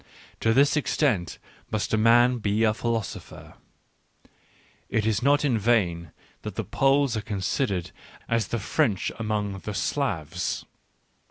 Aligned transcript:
To 0.39 0.51
this 0.51 0.75
extent 0.75 1.37
must 1.69 1.93
a 1.93 1.95
man 1.97 2.39
be 2.39 2.63
a 2.63 2.73
philosopher.... 2.73 3.53
It 4.89 5.05
is 5.05 5.21
not 5.21 5.45
in 5.45 5.59
vain 5.59 6.11
that 6.41 6.55
the 6.55 6.63
Poles 6.63 7.15
are 7.15 7.21
considered 7.21 7.91
as 8.27 8.47
the 8.47 8.57
French 8.57 9.11
among 9.19 9.59
the 9.59 9.75
Slavs. 9.75 10.65